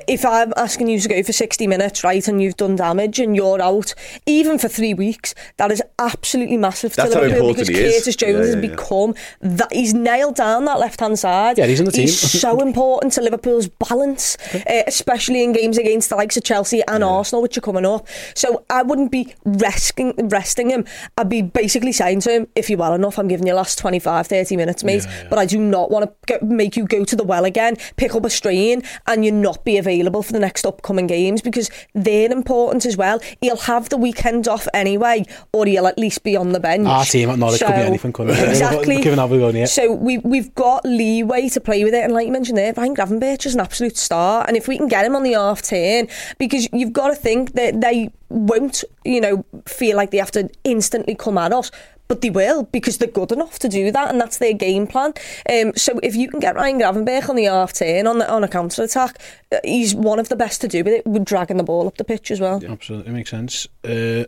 [0.08, 3.36] if I'm asking you to go for 60 minutes, right, and you've done damage and
[3.36, 3.94] you're out,
[4.26, 7.84] even for three weeks, that is absolutely massive That's to how Liverpool important because he
[7.84, 8.02] is.
[8.04, 8.68] Curtis Jones Yeah, has yeah, yeah.
[8.76, 11.58] become that he's nailed down that left hand side.
[11.58, 12.02] Yeah, he's in the team.
[12.02, 16.82] He's so important to Liverpool's balance, uh, especially in games against the likes of Chelsea
[16.88, 18.06] and Arsenal, which are coming up.
[18.34, 20.84] So I wouldn't be resting resting him.
[21.16, 24.26] I'd be basically saying to him, if you're well enough, I'm giving you last 25,
[24.26, 25.06] 30 minutes, mate.
[25.30, 28.24] But I do not want to make you go to the well again, pick up
[28.24, 32.86] a strain, and you not be available for the next upcoming games because they're important
[32.86, 33.20] as well.
[33.40, 36.86] He'll have the weekend off anyway, or he'll at least be on the bench.
[36.86, 38.48] Our team at Norwich could be anything, couldn't it?
[38.48, 39.00] Exactly.
[39.02, 39.66] Given how we're going here.
[39.66, 42.94] So we we've got leeway to play with it, and like you mentioned there, Ryan
[42.94, 46.08] Gravenberch is an absolute star, and if we can get him on the half turn,
[46.38, 50.50] because you've got to think that they won't, you know, feel like they have to
[50.64, 51.70] instantly come at us.
[52.06, 55.14] But they will because they're good enough to do that, and that's their game plan.
[55.50, 58.44] Um, so if you can get Ryan Gravenberch on the half turn on the, on
[58.44, 59.18] a counter attack,
[59.50, 61.06] uh, he's one of the best to do with it.
[61.06, 62.60] With dragging the ball up the pitch as well.
[62.62, 63.66] Absolutely makes sense.
[63.82, 64.24] Uh,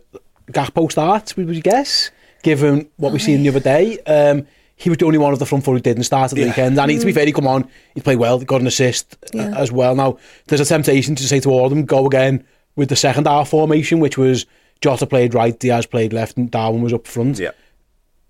[0.51, 2.09] Gakpo starts, would you guess?
[2.41, 5.45] Given what we've seen the other day, um, he was the only one of the
[5.45, 6.79] front four who didn't start at the weekend.
[6.79, 9.37] And he, to be fair, he come on, he played well, got an assist uh,
[9.37, 9.55] Yeah.
[9.55, 9.93] as well.
[9.95, 10.17] Now,
[10.47, 12.43] there's a temptation to say to all of them, go again
[12.77, 14.45] with the second half formation, which was
[14.79, 17.39] Jota played right, Diaz played left, and Darwin was up front.
[17.39, 17.51] Yeah.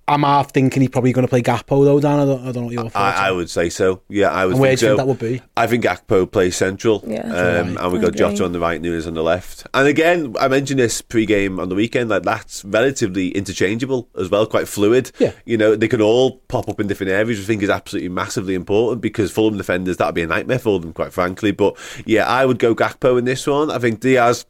[0.10, 2.20] I'm half thinking he's probably going to play Gakpo though, Dan.
[2.20, 4.02] I don't, I don't know what your thoughts I, I would say so.
[4.08, 4.96] Yeah, I would And where think do you so.
[4.98, 5.41] think that would be?
[5.58, 7.24] I think Gakpo plays central, Yeah.
[7.24, 7.30] um,
[7.76, 7.84] Right.
[7.84, 8.20] and we I got agree.
[8.20, 9.67] Jota on the right, Nunez on the left.
[9.74, 12.10] And again, I mentioned this pre-game on the weekend.
[12.10, 15.12] Like that's relatively interchangeable as well, quite fluid.
[15.20, 15.34] Yeah.
[15.46, 17.39] you know they can all pop up in different areas.
[17.39, 20.80] which I think is absolutely massively important because Fulham defenders that'd be a nightmare for
[20.80, 21.52] them, quite frankly.
[21.52, 23.70] But yeah, I would go Gakpo in this one.
[23.72, 24.46] I think Diaz.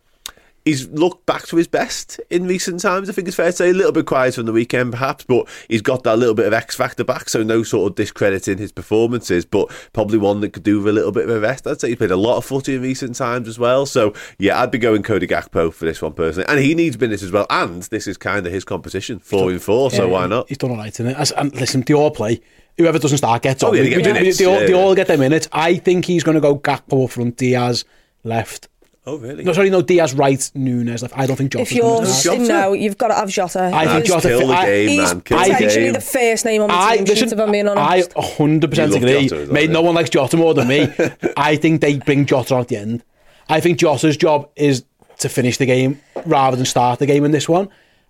[0.67, 3.09] He's looked back to his best in recent times.
[3.09, 5.47] I think it's fair to say a little bit quieter on the weekend, perhaps, but
[5.69, 7.29] he's got that little bit of X factor back.
[7.29, 10.91] So no sort of discrediting his performances, but probably one that could do with a
[10.91, 11.65] little bit of a rest.
[11.67, 13.85] I'd say he's played a lot of footy in recent times as well.
[13.85, 17.23] So yeah, I'd be going Cody Gakpo for this one personally, and he needs minutes
[17.23, 17.47] as well.
[17.49, 19.89] And this is kind of his competition, four in four.
[19.89, 20.49] So Yeah, why not?
[20.49, 21.31] He's done all right in it.
[21.37, 22.41] And listen, they all play.
[22.77, 23.75] Whoever doesn't start gets Oh, on.
[23.77, 25.47] yeah, they get minutes, they, all, yeah, they all get their minutes.
[25.51, 27.85] I think he's going to go Gakpo up front, Diaz
[28.23, 28.67] left.
[29.09, 29.43] Oh really?
[29.45, 31.17] No, sorry, no, Diaz right, Nunez left.
[31.17, 32.37] I don't think Jota's If you're gonna start.
[32.39, 32.49] Jota?
[32.51, 33.71] no, you've got to have Jota.
[33.73, 35.21] I think He's- Jota- Kill the I- game, He's man.
[35.21, 35.93] Kill the potentially game.
[35.93, 37.39] the first name on the I team sheet, listen.
[37.39, 38.15] if I'm being I honest.
[38.17, 39.27] 100 percent You love agree.
[39.29, 39.71] Jota as well, Mate, yeah.
[39.71, 40.91] no one likes Jota more than me.
[41.37, 43.03] I think they bring Jota on at the end.
[43.47, 44.83] I think Jota's job is
[45.19, 47.69] to finish the game rather than start the game in this one.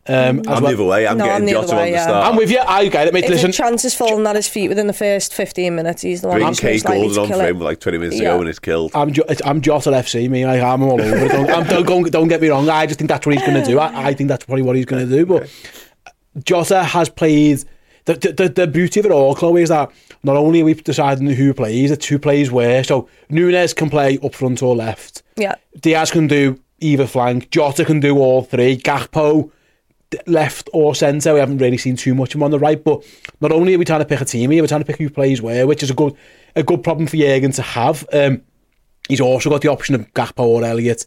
[0.09, 0.61] Um, I'm well.
[0.61, 1.07] the other way.
[1.07, 2.03] I'm No, I'm getting the Jota way, on the yeah.
[2.03, 2.25] start.
[2.27, 2.59] I'm with you.
[2.59, 3.25] I get it, mate.
[3.25, 6.21] If Listen, the chance is falling at his feet within the first 15 minutes, he's
[6.21, 8.19] the one Bring who's Kate most likely Golden to on for him like 20 minutes
[8.21, 8.29] Yeah.
[8.29, 8.91] ago and it's killed.
[8.95, 10.43] I'm jo- I'm Jota FC, me.
[10.45, 11.29] I, I'm all over it.
[11.29, 12.69] Don't, I'm, don't, don't, don't get me wrong.
[12.69, 13.79] I just think that's what he's going to do.
[13.79, 15.25] I, I think that's probably what he's going to do.
[15.25, 15.49] But
[16.43, 17.63] Jota has played.
[18.05, 19.91] The, the, the, the beauty of it all, Chloe, is that
[20.23, 22.83] not only are we deciding who plays, it's who plays where.
[22.83, 25.23] So Nunez can play up front or left.
[25.35, 25.55] Yeah.
[25.81, 27.49] Diaz can do either flank.
[27.49, 28.77] Jota can do all three.
[28.77, 29.51] Gakpo d-
[30.25, 33.03] left or centre, we haven't really seen too much of him on the right, but
[33.41, 35.09] not only are we trying to pick a team here, we're trying to pick who
[35.09, 36.15] plays where, which is a good
[36.55, 38.07] a good problem for Jürgen to have.
[38.13, 38.41] Um,
[39.09, 41.05] he's also got the option of Gakpo or Elliott,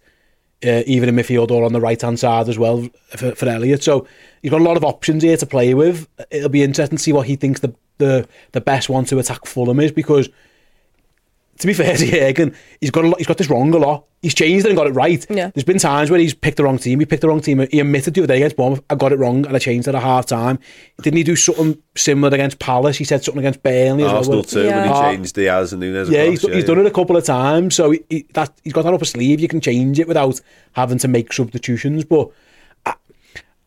[0.65, 3.83] uh, either in midfield or on the right-hand side as well for, for Elliott.
[3.83, 4.07] So
[4.43, 6.07] he's got a lot of options here to play with.
[6.31, 9.47] It'll be interesting to see what he thinks the, the, the best one to attack
[9.47, 10.29] Fulham is, because
[11.61, 14.07] to be fair to Jurgen, he's got a lot, he's got this wrong a lot.
[14.23, 15.25] He's changed it and got it right.
[15.31, 15.51] Yeah.
[15.55, 17.01] There's been times where he's picked the wrong team.
[17.01, 17.67] He picked the wrong team.
[17.71, 19.95] He admitted the other day against Bournemouth, I got it wrong and I changed it
[19.95, 20.59] at half time.
[21.01, 22.99] Didn't he do something similar against Palace?
[22.99, 24.45] He said something against Burnley as Arsenal well.
[24.45, 26.11] too, when he changed Diaz and Nunez.
[26.11, 28.75] Yeah, across, he's, he's done it a couple of times, so he, he, that, he's
[28.75, 29.41] got that up his sleeve.
[29.41, 30.39] You can change it without
[30.73, 32.05] having to make substitutions.
[32.05, 32.33] But I,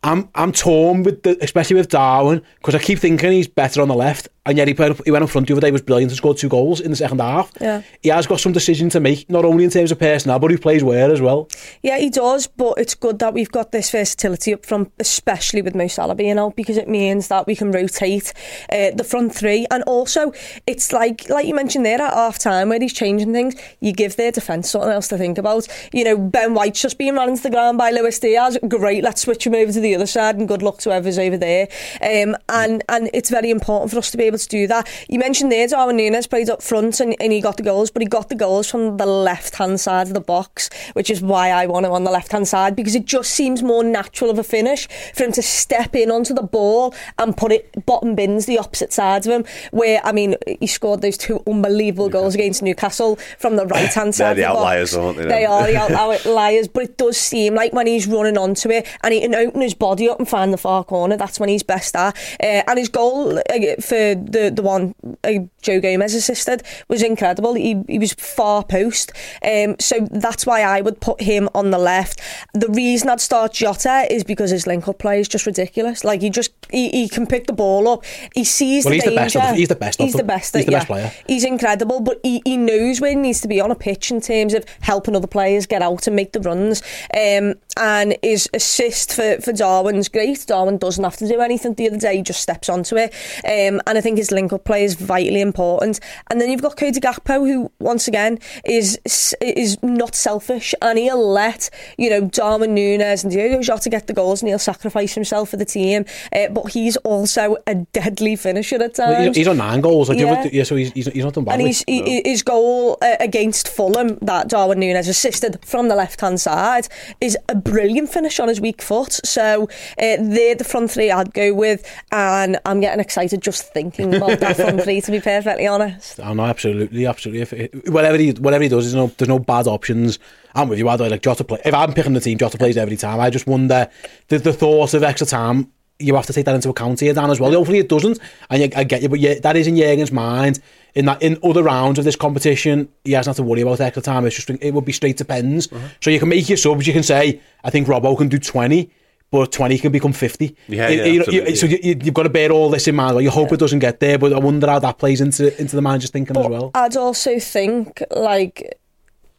[0.03, 3.87] I'm I'm torn with the, especially with Darwin because I keep thinking he's better on
[3.87, 6.11] the left, and yet he played, he went up front the other day was brilliant
[6.11, 7.51] and scored two goals in the second half.
[7.61, 7.81] Yeah.
[8.01, 10.57] he has got some decision to make, not only in terms of personnel, but who
[10.57, 11.47] plays where as well.
[11.81, 15.75] Yeah, he does, but it's good that we've got this versatility up front, especially with
[15.75, 18.33] Mo Salah being out, because it means that we can rotate
[18.69, 19.65] uh, the front three.
[19.71, 20.33] And also,
[20.67, 24.17] it's like like you mentioned there at half time where he's changing things, you give
[24.17, 25.67] their defence something else to think about.
[25.93, 28.57] You know, Ben White's just being run into the ground by Luis Diaz.
[28.67, 31.37] Great, let's switch him over to the other side and good luck to whoever's over
[31.37, 31.67] there.
[32.01, 34.87] Um, and, and it's very important for us to be able to do that.
[35.09, 38.01] You mentioned there, Darwin Nunez played up front and, and he got the goals, but
[38.01, 41.49] he got the goals from the left hand side of the box, which is why
[41.49, 44.39] I want him on the left hand side because it just seems more natural of
[44.39, 48.45] a finish for him to step in onto the ball and put it bottom bins
[48.45, 49.45] the opposite side of him.
[49.71, 54.15] Where I mean, he scored those two unbelievable goals against Newcastle from the right hand
[54.15, 54.37] side.
[54.37, 55.03] They're the the outliers, box.
[55.03, 58.69] aren't they, They are the outliers, but it does seem like when he's running onto
[58.69, 61.49] it and he can open his body up and find the far corner, that's when
[61.49, 62.15] he's best at.
[62.41, 63.41] Uh, and his goal uh,
[63.89, 64.01] for
[64.35, 67.53] the the one uh, Joe Gomez assisted was incredible.
[67.53, 69.11] He he was far post,
[69.43, 72.21] um, so that's why I would put him on the left.
[72.53, 76.03] The reason I'd start Jota is because his link up play is just ridiculous.
[76.03, 78.03] Like he just he, he can pick the ball up.
[78.33, 79.23] He sees Well, the he's the danger.
[79.23, 80.27] best of the- he's the best He's the them.
[80.27, 80.55] best.
[80.55, 80.77] He's the yeah.
[80.79, 81.11] best player.
[81.27, 84.21] He's incredible, but he, he knows where he needs to be on a pitch in
[84.21, 86.81] terms of helping other players get out and make the runs.
[87.15, 90.45] Um, and his assist for, for Darwin's great.
[90.47, 93.13] Darwin doesn't have to do anything the other day, he just steps onto it.
[93.45, 95.99] Um, and I think his link up play is vitally important.
[96.29, 98.99] And then you've got Cody Gakpo, who, once again, is
[99.41, 104.13] is not selfish and he'll let, you know, Darwin Nunez and Diogo Jota get the
[104.13, 106.05] goals and he'll sacrifice himself for the team.
[106.33, 109.35] Uh, but he's also a deadly finisher at times.
[109.35, 110.09] he's, on nine goals.
[110.09, 110.47] Like, Yeah.
[110.51, 110.63] yeah.
[110.63, 111.65] so he's, he's, not done And badly.
[111.65, 116.39] he's, he, his goal uh, against Fulham that Darwin Nunez assisted from the left hand
[116.39, 116.87] side
[117.19, 119.19] is a brilliant finish on his weak foot.
[119.25, 119.63] So
[119.97, 124.39] uh, they're the front three I'd go with, and I'm getting excited just thinking about
[124.39, 125.01] that front three.
[125.01, 127.41] To be perfectly honest, I know, absolutely, absolutely.
[127.41, 130.19] If it, whatever he whatever he does, there's no there's no bad options.
[130.55, 130.87] I'm with you.
[130.87, 131.61] I do like Jota play.
[131.65, 133.19] If I'm picking the team, Jota plays every time.
[133.19, 133.89] I just wonder
[134.27, 135.71] the the thought of extra time.
[136.03, 137.51] You have to take that into account here, Dan, as well.
[137.51, 140.59] Hopefully it doesn't, and you, I get you, but yeah, that is in Jurgen's mind.
[140.95, 144.01] In that, in other rounds of this competition, he hasn't have to worry about extra
[144.03, 144.25] time.
[144.27, 145.71] It's just it would be straight to pens.
[145.71, 145.87] Uh-huh.
[146.01, 146.85] So you can make your subs.
[146.85, 148.91] You can say, I think Robbo can do twenty.
[149.31, 150.55] But 20 can become 50.
[150.67, 151.55] Yeah, You- yeah, you- you- absolutely.
[151.55, 153.15] so you, you- you've got to bear all this in mind.
[153.15, 155.75] Well, you hope it doesn't get there, but I wonder how that plays into into
[155.75, 156.69] the manager's thinking as well.
[156.75, 158.77] I'd also think like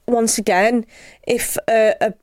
[0.09, 0.85] once again,
[1.29, 2.15] if a, a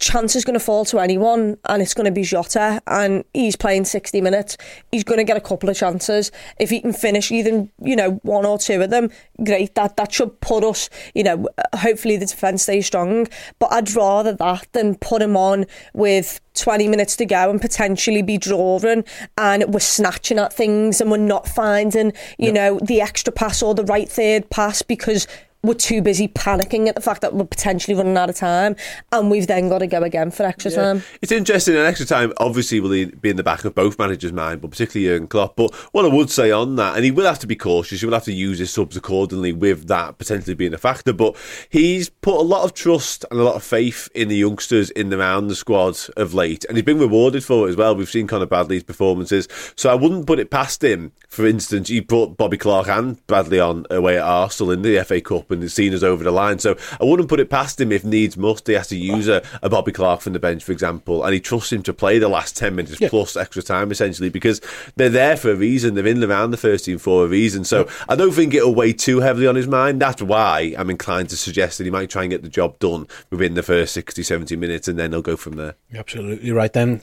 [0.00, 3.56] chance is going to fall to anyone and it's going to be Jota and he's
[3.56, 4.56] playing 60 minutes,
[4.90, 6.32] he's going to get a couple of chances.
[6.58, 9.10] If he can finish even, you know, one or two of them,
[9.44, 9.74] great.
[9.74, 13.28] That that should put us, you know, hopefully the defence stays strong.
[13.58, 18.22] But I'd rather that than put him on with 20 minutes to go and potentially
[18.22, 19.04] be drawing
[19.38, 23.74] and we're snatching at things and we're not finding, you know, the extra pass or
[23.74, 25.26] the right third pass because
[25.64, 28.74] we're too busy panicking at the fact that we're potentially running out of time
[29.12, 31.04] and we've then got to go again for extra time.
[31.20, 31.76] It's interesting.
[31.76, 35.08] An extra time obviously will be in the back of both managers' mind, but particularly
[35.08, 35.54] Jurgen Klopp.
[35.54, 38.00] But what I would say on that, and he will have to be cautious.
[38.00, 41.12] He will have to use his subs accordingly, with that potentially being a factor.
[41.12, 41.36] But
[41.68, 45.12] he's put a lot of trust and a lot of faith in the youngsters in
[45.12, 47.94] and around the squad of late, and he's been rewarded for it as well.
[47.94, 49.46] We've seen Conor Bradley's performances,
[49.76, 51.12] so I wouldn't put it past him.
[51.28, 55.20] For instance, he brought Bobby Clark and Bradley on away at Arsenal in the FA
[55.20, 56.58] Cup and has seen us over the line.
[56.58, 58.66] So I wouldn't put it past him if needs must.
[58.66, 61.40] He has to use a, a Bobby Clark from the bench, for example, and he
[61.40, 64.60] trusts him to play the last 10 minutes plus extra time, essentially, because
[64.96, 65.94] they're there for a reason.
[65.94, 67.64] They're in and around the first team for a reason.
[67.64, 70.00] So I don't think it'll weigh too heavily on his mind.
[70.00, 73.06] That's why I'm inclined to suggest that he might try and get the job done
[73.30, 75.74] within the first 60, 70 minutes, and then he'll go from there.
[75.90, 77.02] You're absolutely right then.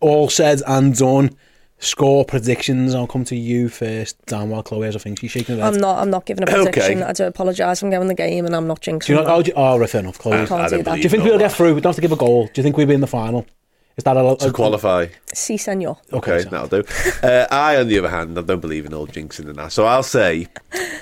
[0.00, 1.36] All said and done.
[1.80, 2.92] Score predictions.
[2.94, 5.14] I'll come to you first, Dan, while Chloe has a thing.
[5.14, 5.74] She's shaking her head.
[5.74, 5.98] I'm not.
[6.00, 6.64] I'm not giving a Okay.
[6.64, 7.02] prediction.
[7.04, 7.82] I do apologise.
[7.82, 9.06] I'm going the game, and I'm not jinxing.
[9.06, 9.52] Do you know, that.
[9.56, 10.34] oh, oh, fair enough, Chloe.
[10.38, 10.94] I can't I do don't that.
[10.96, 11.38] Do you think we'll way.
[11.38, 11.74] get through?
[11.76, 12.46] We don't have to give a goal.
[12.46, 13.46] Do you think we'll be in the final?
[13.96, 15.06] Is that a, To qualify.
[15.32, 15.98] Si, senor.
[16.12, 16.84] Okay, Okay, so- that'll do.
[17.22, 19.70] Uh, I, on the other hand, I don't believe in all jinxing and that.
[19.72, 20.46] So I'll say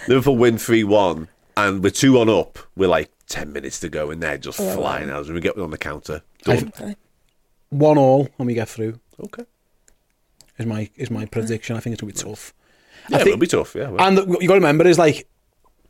[0.09, 2.59] Liverpool win 3 1, and we're 2 1 up.
[2.77, 5.25] We're like 10 minutes to go, and they're just flying out.
[5.27, 6.23] And we get on the counter.
[6.45, 6.71] Done.
[6.79, 6.97] Okay.
[7.71, 8.99] one all and we get through.
[9.25, 9.45] Okay.
[10.59, 11.77] Is my is my prediction.
[11.77, 12.53] I think it's gonna be tough.
[13.09, 13.75] Yeah, I think- it'll be tough.
[13.75, 13.90] Yeah.
[13.99, 15.27] And what you got to remember is like,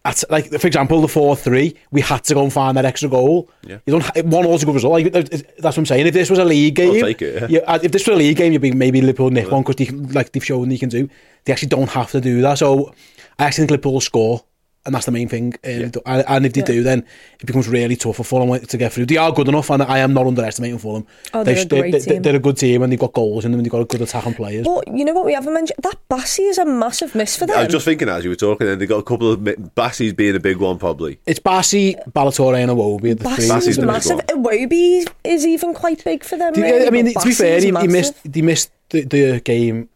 [0.05, 3.09] at, like for example, the four three, we had to go and find that extra
[3.09, 3.48] goal.
[3.66, 3.79] Yeah.
[3.87, 4.92] You don't one all's a good result.
[4.92, 6.07] Like, that's what I'm saying.
[6.07, 7.48] If this was a league game, take it, yeah.
[7.48, 9.76] you- uh, if this was a league game, you'd be maybe Liverpool nick one because
[9.76, 11.09] they like they've shown they can do.
[11.44, 12.59] They actually don't have to do that.
[12.59, 12.92] So
[13.38, 14.44] I actually think Liverpool will score.
[14.87, 15.53] And that's the main thing.
[15.64, 17.05] Um, and, and if they do, then
[17.40, 19.07] it becomes really tough for Fulham to get through.
[19.07, 21.07] They are good enough, and I am not underestimating Fulham.
[21.35, 22.22] Oh, they're a They've- great they, team.
[22.22, 24.01] They're a good team, and they've got goals in them, and they've got a good
[24.01, 24.64] attack attacking players.
[24.64, 25.79] But you know what we haven't mentioned?
[25.83, 27.59] That Bassey is a massive miss for them.
[27.59, 30.12] I was just thinking as you were talking, and they've got a couple of Bassey's
[30.12, 31.18] being a big one, probably.
[31.27, 33.11] It's Bassey, Ballatore, and Iwobi.
[33.11, 33.44] are The three.
[33.44, 34.16] Bassey Bassey's is big massive.
[34.16, 34.44] one.
[34.44, 36.53] Iwobi is even quite big for them.
[36.53, 39.40] Do you- really, I mean, to be fair, he, he missed he missed the, the
[39.40, 39.88] game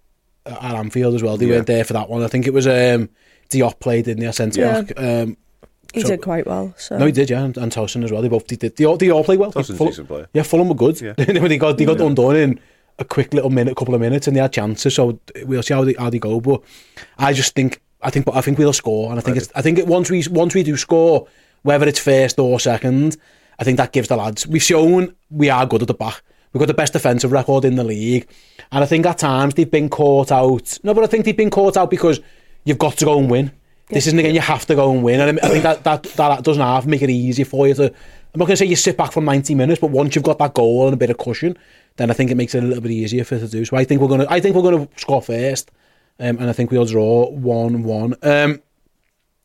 [0.47, 1.37] at Anfield as well.
[1.37, 1.57] They Yeah.
[1.57, 2.23] weren't there for that one.
[2.23, 3.09] I think it was um,
[3.51, 4.83] Diop didn't he, the centre yeah.
[4.83, 5.01] back.
[5.01, 5.37] Um,
[5.93, 6.73] He so, did quite well.
[6.77, 6.99] So.
[6.99, 8.23] No, he did, yeah, and, and Towson as well.
[8.23, 8.61] They both did.
[8.61, 9.53] They, all, they all played well.
[9.53, 10.29] Towson's a decent player.
[10.33, 11.01] Yeah, Fulham were good.
[11.01, 11.13] Yeah.
[11.17, 12.07] they got, they got yeah.
[12.07, 12.61] undone in
[13.01, 14.95] a quick little minute, a couple of minutes, and they had chances.
[14.95, 16.41] So we'll see how they, how they go.
[16.41, 16.63] But
[17.19, 19.43] I just think, I think, but I think we'll score, and I think right.
[19.43, 21.27] it's, I think it, once we once we do score,
[21.63, 23.17] whether it's first or second,
[23.59, 24.47] I think that gives the lads.
[24.47, 26.23] We've shown we are good at the back.
[26.53, 28.29] We've got the best defensive record in the league,
[28.71, 30.79] and I think at times they've been caught out.
[30.85, 32.21] No, but I think they've been caught out because
[32.65, 33.53] you've got to go and win.
[33.89, 34.35] This isn't again.
[34.35, 37.03] You have to go and win, and I think that that that doesn't have make
[37.03, 37.85] it easy for you to.
[37.87, 40.39] I'm not going to say you sit back for 90 minutes, but once you've got
[40.39, 41.59] that goal and a bit of cushion,
[41.97, 43.65] then I think it makes it a little bit easier for you to do.
[43.65, 44.33] So I think we're going to.
[44.33, 45.73] I think we're going to score first,
[46.21, 48.15] um, and I think we'll draw one-one.
[48.23, 48.63] Um,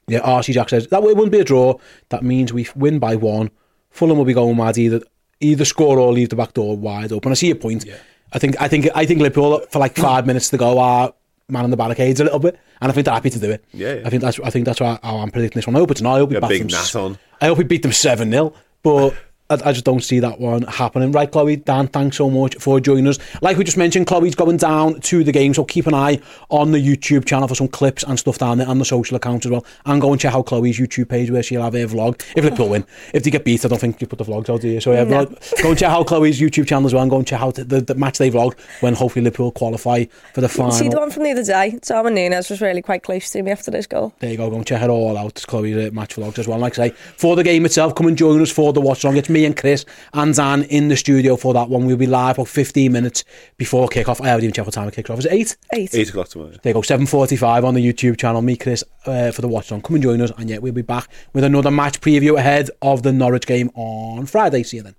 [0.08, 1.80] yeah, RC Jack says that way it wouldn't be a draw.
[2.10, 3.49] That means we win by one.
[3.89, 5.01] Fulham will be going mad either
[5.39, 7.32] either score or leave the back door wide open.
[7.32, 7.86] I see your point.
[7.86, 7.97] Yeah.
[8.34, 11.13] I think I think I think Liverpool for like five minutes to go are
[11.50, 13.64] man on the barricades a little bit, and I think they're happy to do it.
[13.74, 14.08] Yeah, yeah.
[14.08, 15.76] I think that's I think that's why I'm predicting this one.
[15.76, 16.16] I hope it's not.
[16.16, 17.02] I hope we bat big them.
[17.02, 17.18] On.
[17.42, 19.14] I hope we beat them seven 0 but.
[19.50, 21.12] I, I just don't see that one happening.
[21.12, 23.20] Right, Chloe, Dan, thanks so much for joining us.
[23.41, 26.20] Like we just mentioned, Chloe's going down to the game, so keep an eye
[26.50, 29.46] on the YouTube channel for some clips and stuff down there and the social accounts
[29.46, 29.66] as well.
[29.86, 32.22] And go and check out Chloe's YouTube page where she'll have her vlog.
[32.36, 32.86] If Liverpool win.
[33.14, 34.82] If they get beat, I don't think you put the vlogs out, do you?
[34.82, 35.26] So yeah, No.
[35.26, 37.56] vlog- go and check out Chloe's YouTube channel as well and go and check out
[37.56, 40.72] the, the match they vlog when hopefully Liverpool qualify for the final.
[40.72, 41.78] See the one from the other day?
[41.84, 44.14] Tom Nunez was really quite close to me after this goal.
[44.20, 45.32] There you go, go and check it all out.
[45.32, 46.58] It's Chloe's uh, match vlogs as well.
[46.58, 49.18] Like I say, for the game itself, come and join us for the watch along.
[49.18, 51.86] It's me and Chris and Dan in the studio for that one.
[51.86, 53.24] We'll be live about 15 minutes
[53.58, 54.22] before kick-off.
[54.22, 55.20] I haven't even checked what time it kicks off.
[55.20, 55.58] Is it 8?
[55.74, 55.96] Eight.
[55.96, 56.52] Eight o'clock tomorrow.
[56.64, 58.42] There you go, 7.45 on the YouTube channel.
[58.42, 59.82] Me, Chris, uh, for the watch on.
[59.82, 60.32] Come and join us.
[60.38, 64.26] And yet we'll be back with another match preview ahead of the Norwich game on
[64.26, 64.64] Friday.
[64.64, 64.96] See you then.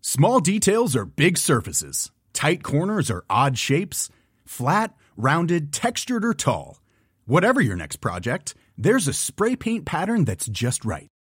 [0.00, 2.10] Small details are big surfaces.
[2.32, 4.08] Tight corners are odd shapes.
[4.46, 6.80] Flat, rounded, textured, or tall.
[7.26, 11.08] Whatever your next project, there's a spray paint pattern that's just right.